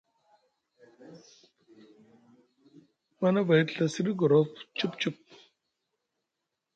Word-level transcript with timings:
Manavay 3.19 3.61
te 3.67 3.73
Ɵa 3.77 3.85
siɗi 3.93 4.11
gorof 4.19 4.51
sup 4.77 4.91
sup. 5.01 5.17